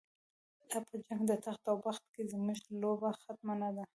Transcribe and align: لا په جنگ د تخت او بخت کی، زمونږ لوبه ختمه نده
لا 0.69 0.77
په 0.87 0.95
جنگ 1.05 1.21
د 1.27 1.31
تخت 1.45 1.63
او 1.71 1.77
بخت 1.85 2.03
کی، 2.13 2.21
زمونږ 2.31 2.59
لوبه 2.81 3.09
ختمه 3.21 3.53
نده 3.61 3.83